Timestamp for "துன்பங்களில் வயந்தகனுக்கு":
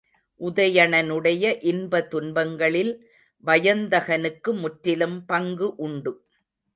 2.11-4.53